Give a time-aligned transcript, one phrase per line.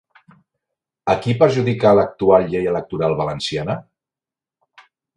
[1.15, 3.81] A qui perjudica l'actual llei electoral valenciana?